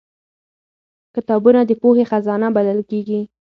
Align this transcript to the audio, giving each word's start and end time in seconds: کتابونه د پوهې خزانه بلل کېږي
کتابونه 1.15 1.59
د 1.65 1.71
پوهې 1.81 2.03
خزانه 2.11 2.47
بلل 2.55 2.79
کېږي 2.89 3.21